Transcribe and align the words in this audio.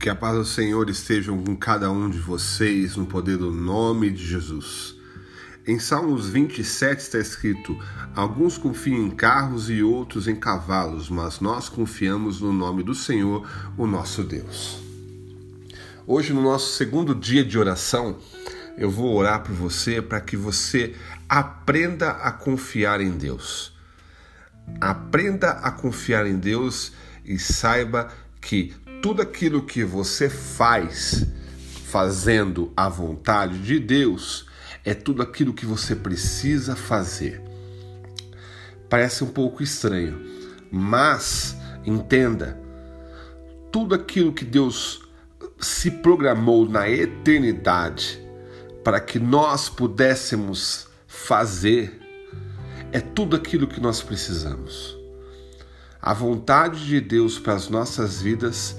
Que 0.00 0.08
a 0.08 0.14
paz 0.14 0.34
do 0.34 0.46
Senhor 0.46 0.88
esteja 0.88 1.30
com 1.30 1.54
cada 1.54 1.92
um 1.92 2.08
de 2.08 2.18
vocês 2.18 2.96
no 2.96 3.04
poder 3.04 3.36
do 3.36 3.50
nome 3.50 4.08
de 4.08 4.26
Jesus. 4.26 4.94
Em 5.66 5.78
Salmos 5.78 6.26
27 6.26 7.00
está 7.00 7.18
escrito: 7.18 7.78
Alguns 8.16 8.56
confiam 8.56 8.96
em 8.96 9.10
carros 9.10 9.68
e 9.68 9.82
outros 9.82 10.26
em 10.26 10.34
cavalos, 10.34 11.10
mas 11.10 11.40
nós 11.40 11.68
confiamos 11.68 12.40
no 12.40 12.50
nome 12.50 12.82
do 12.82 12.94
Senhor, 12.94 13.46
o 13.76 13.86
nosso 13.86 14.24
Deus. 14.24 14.82
Hoje, 16.06 16.32
no 16.32 16.40
nosso 16.40 16.78
segundo 16.78 17.14
dia 17.14 17.44
de 17.44 17.58
oração, 17.58 18.16
eu 18.78 18.90
vou 18.90 19.14
orar 19.14 19.42
por 19.42 19.54
você 19.54 20.00
para 20.00 20.22
que 20.22 20.34
você 20.34 20.94
aprenda 21.28 22.12
a 22.12 22.32
confiar 22.32 23.02
em 23.02 23.10
Deus. 23.10 23.70
Aprenda 24.80 25.50
a 25.50 25.70
confiar 25.70 26.26
em 26.26 26.38
Deus 26.38 26.90
e 27.22 27.38
saiba 27.38 28.08
que 28.40 28.72
tudo 29.02 29.22
aquilo 29.22 29.62
que 29.62 29.82
você 29.82 30.28
faz 30.28 31.26
fazendo 31.86 32.70
a 32.76 32.88
vontade 32.88 33.58
de 33.58 33.78
Deus 33.78 34.46
é 34.84 34.92
tudo 34.92 35.22
aquilo 35.22 35.54
que 35.54 35.64
você 35.64 35.96
precisa 35.96 36.76
fazer. 36.76 37.42
Parece 38.88 39.24
um 39.24 39.28
pouco 39.28 39.62
estranho, 39.62 40.20
mas 40.70 41.56
entenda, 41.84 42.60
tudo 43.72 43.94
aquilo 43.94 44.32
que 44.32 44.44
Deus 44.44 45.02
se 45.58 45.90
programou 45.90 46.68
na 46.68 46.88
eternidade 46.88 48.20
para 48.84 49.00
que 49.00 49.18
nós 49.18 49.68
pudéssemos 49.68 50.88
fazer 51.06 51.98
é 52.92 53.00
tudo 53.00 53.36
aquilo 53.36 53.66
que 53.66 53.80
nós 53.80 54.02
precisamos. 54.02 55.00
A 56.02 56.14
vontade 56.14 56.86
de 56.86 56.98
Deus 56.98 57.38
para 57.38 57.52
as 57.52 57.68
nossas 57.68 58.22
vidas 58.22 58.76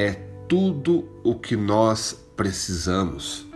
é 0.00 0.12
tudo 0.48 1.06
o 1.22 1.34
que 1.34 1.54
nós 1.54 2.18
precisamos. 2.34 3.46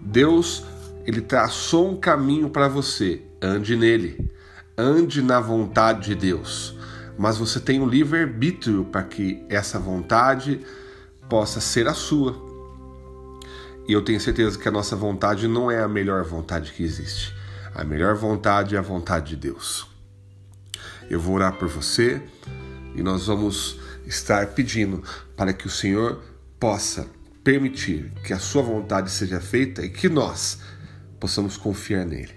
Deus, 0.00 0.64
ele 1.04 1.20
traçou 1.20 1.90
um 1.90 1.96
caminho 1.96 2.48
para 2.48 2.68
você, 2.68 3.22
ande 3.42 3.76
nele. 3.76 4.30
Ande 4.76 5.20
na 5.20 5.40
vontade 5.40 6.06
de 6.06 6.14
Deus. 6.14 6.74
Mas 7.18 7.36
você 7.36 7.60
tem 7.60 7.80
um 7.80 7.86
livre-arbítrio 7.86 8.84
para 8.86 9.02
que 9.02 9.44
essa 9.48 9.78
vontade 9.78 10.60
possa 11.28 11.60
ser 11.60 11.86
a 11.86 11.92
sua. 11.92 12.34
E 13.86 13.92
eu 13.92 14.02
tenho 14.02 14.20
certeza 14.20 14.58
que 14.58 14.68
a 14.68 14.72
nossa 14.72 14.96
vontade 14.96 15.46
não 15.46 15.70
é 15.70 15.82
a 15.82 15.88
melhor 15.88 16.24
vontade 16.24 16.72
que 16.72 16.82
existe. 16.82 17.34
A 17.74 17.84
melhor 17.84 18.14
vontade 18.14 18.74
é 18.74 18.78
a 18.78 18.82
vontade 18.82 19.30
de 19.30 19.36
Deus. 19.36 19.86
Eu 21.10 21.20
vou 21.20 21.34
orar 21.34 21.58
por 21.58 21.68
você 21.68 22.22
e 22.94 23.02
nós 23.02 23.26
vamos 23.26 23.78
estar 24.08 24.48
pedindo 24.48 25.04
para 25.36 25.52
que 25.52 25.66
o 25.66 25.70
Senhor 25.70 26.22
possa 26.58 27.06
permitir 27.44 28.12
que 28.24 28.32
a 28.32 28.38
sua 28.38 28.62
vontade 28.62 29.10
seja 29.10 29.40
feita 29.40 29.84
e 29.84 29.90
que 29.90 30.08
nós 30.08 30.58
possamos 31.20 31.56
confiar 31.56 32.04
nele. 32.04 32.34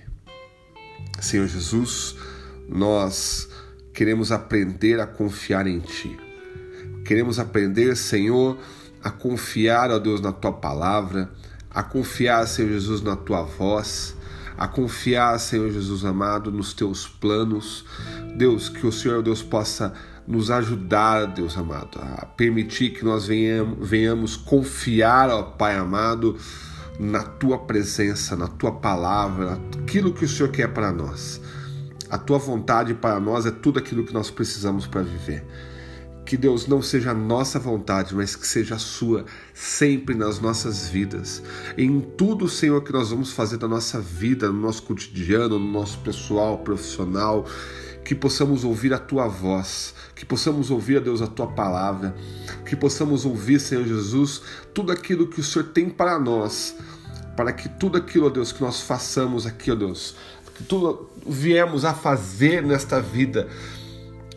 Senhor 1.20 1.48
Jesus, 1.48 2.16
nós 2.68 3.48
queremos 3.94 4.32
aprender 4.32 5.00
a 5.00 5.08
confiar 5.08 5.66
em 5.66 5.80
Ti. 5.80 6.18
Queremos 7.06 7.40
aprender, 7.40 7.96
Senhor, 7.96 8.58
a 9.04 9.10
confiar, 9.10 9.92
ó 9.92 10.00
Deus, 10.00 10.22
na 10.22 10.32
Tua 10.32 10.52
palavra, 10.52 11.32
a 11.70 11.84
confiar, 11.84 12.48
Senhor 12.48 12.72
Jesus, 12.72 13.02
na 13.02 13.16
Tua 13.16 13.44
voz, 13.44 14.16
a 14.58 14.68
confiar, 14.68 15.40
Senhor 15.40 15.72
Jesus 15.72 16.06
amado, 16.06 16.52
nos 16.52 16.74
teus 16.74 17.08
planos. 17.08 17.86
Deus, 18.36 18.70
que 18.70 18.86
o 18.86 18.92
Senhor 18.92 19.22
Deus 19.22 19.42
possa 19.42 19.94
nos 20.28 20.52
ajudar, 20.52 21.26
Deus 21.26 21.58
amado, 21.58 22.00
a 22.00 22.26
permitir 22.26 22.92
que 22.92 23.04
nós 23.04 23.28
venhamos, 23.28 23.90
venhamos 23.90 24.38
confiar, 24.38 25.30
ó 25.30 25.44
Pai 25.44 25.76
amado, 25.76 26.38
na 27.00 27.24
tua 27.24 27.58
presença, 27.58 28.36
na 28.36 28.48
tua 28.48 28.72
palavra, 28.72 29.60
naquilo 29.76 30.14
que 30.14 30.26
o 30.26 30.30
Senhor 30.30 30.50
quer 30.50 30.68
para 30.68 30.92
nós. 30.92 31.42
A 32.10 32.18
tua 32.18 32.38
vontade 32.38 32.94
para 32.94 33.20
nós 33.20 33.46
é 33.46 33.52
tudo 33.52 33.80
aquilo 33.80 34.04
que 34.04 34.14
nós 34.14 34.30
precisamos 34.30 34.86
para 34.86 35.02
viver. 35.02 35.46
Que 36.32 36.38
Deus 36.38 36.66
não 36.66 36.82
seja 36.82 37.12
a 37.12 37.14
nossa 37.14 37.60
vontade, 37.60 38.16
mas 38.16 38.38
que 38.38 38.48
seja 38.48 38.76
a 38.76 38.80
sua, 38.80 39.26
sempre 39.54 40.16
nas 40.16 40.40
nossas 40.40 40.88
vidas. 40.88 41.44
Em 41.78 42.00
tudo, 42.00 42.48
Senhor, 42.48 42.82
que 42.86 42.94
nós 42.94 43.10
vamos 43.10 43.34
fazer 43.34 43.58
da 43.58 43.68
nossa 43.68 44.00
vida, 44.00 44.48
no 44.48 44.62
nosso 44.62 44.84
cotidiano, 44.84 45.60
no 45.60 45.72
nosso 45.74 46.00
pessoal, 46.00 46.60
profissional, 46.60 47.46
que 48.06 48.16
possamos 48.16 48.64
ouvir 48.64 48.94
a 48.94 48.98
tua 48.98 49.28
voz, 49.28 49.94
que 50.16 50.26
possamos 50.26 50.72
ouvir, 50.72 51.02
Deus, 51.02 51.22
a 51.22 51.28
tua 51.28 51.48
palavra, 51.48 52.16
que 52.66 52.78
possamos 52.78 53.26
ouvir, 53.26 53.60
Senhor 53.60 53.84
Jesus, 53.84 54.42
tudo 54.74 54.94
aquilo 54.94 55.28
que 55.28 55.42
o 55.42 55.44
Senhor 55.44 55.68
tem 55.68 55.90
para 55.90 56.18
nós, 56.18 56.78
para 57.36 57.52
que 57.52 57.68
tudo 57.68 57.98
aquilo, 57.98 58.28
ó 58.28 58.30
Deus, 58.30 58.54
que 58.54 58.62
nós 58.62 58.80
façamos 58.80 59.46
aqui, 59.46 59.70
ó 59.70 59.76
Deus, 59.76 60.16
que 60.56 60.64
tudo 60.64 61.10
viemos 61.28 61.84
a 61.84 61.94
fazer 61.94 62.64
nesta 62.64 63.02
vida, 63.02 63.50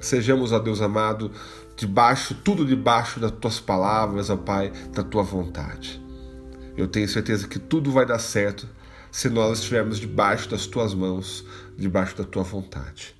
sejamos, 0.05 0.53
ó 0.53 0.59
Deus 0.59 0.81
amado, 0.81 1.31
debaixo, 1.77 2.35
tudo 2.35 2.65
debaixo 2.65 3.19
das 3.19 3.31
tuas 3.33 3.61
palavras, 3.61 4.31
ó 4.31 4.37
Pai, 4.37 4.73
da 4.93 5.03
tua 5.03 5.23
vontade. 5.23 6.01
Eu 6.77 6.89
tenho 6.89 7.09
certeza 7.09 7.47
que 7.49 7.59
tudo 7.59 7.91
vai 7.91 8.05
dar 8.05 8.19
certo 8.19 8.69
se 9.11 9.29
nós 9.29 9.59
estivermos 9.59 10.01
debaixo 10.01 10.49
das 10.51 10.67
tuas 10.67 10.93
mãos, 10.93 11.45
debaixo 11.77 12.17
da 12.17 12.25
tua 12.25 12.43
vontade. 12.43 13.15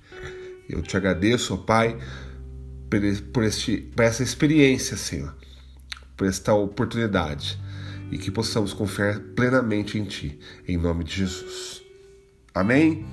Eu 0.67 0.81
te 0.81 0.97
agradeço, 0.97 1.53
ó 1.53 1.57
Pai, 1.57 1.97
por, 3.31 3.43
este, 3.43 3.77
por 3.77 4.03
essa 4.03 4.23
experiência, 4.23 4.97
Senhor, 4.97 5.33
por 6.17 6.27
esta 6.27 6.53
oportunidade 6.53 7.59
e 8.11 8.17
que 8.17 8.31
possamos 8.31 8.73
confiar 8.73 9.19
plenamente 9.35 9.97
em 9.97 10.05
Ti, 10.05 10.39
em 10.67 10.77
nome 10.77 11.03
de 11.03 11.15
Jesus. 11.15 11.81
Amém? 12.53 13.05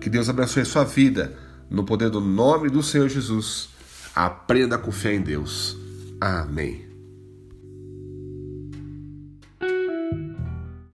Que 0.00 0.08
Deus 0.08 0.28
abençoe 0.28 0.64
sua 0.64 0.84
vida, 0.84 1.36
no 1.70 1.84
poder 1.84 2.10
do 2.10 2.20
nome 2.20 2.70
do 2.70 2.82
Senhor 2.82 3.08
Jesus. 3.08 3.68
Aprenda 4.14 4.76
a 4.76 4.78
confiar 4.78 5.14
em 5.14 5.20
Deus. 5.20 5.76
Amém. 6.20 6.87